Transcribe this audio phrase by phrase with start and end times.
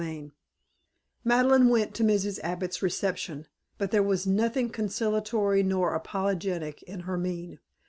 [0.01, 0.31] XVIII
[1.23, 2.39] Madeleine went to Mrs.
[2.39, 3.45] Abbott's reception,
[3.77, 7.59] but there was nothing conciliatory nor apologetic in her mien.